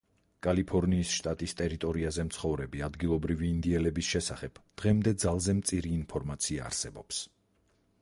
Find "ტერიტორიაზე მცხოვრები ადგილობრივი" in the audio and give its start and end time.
1.59-3.51